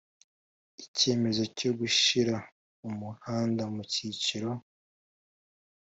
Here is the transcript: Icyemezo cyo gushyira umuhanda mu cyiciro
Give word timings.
Icyemezo 0.85 1.43
cyo 1.57 1.71
gushyira 1.79 2.35
umuhanda 2.89 3.63
mu 3.73 3.81
cyiciro 3.91 4.49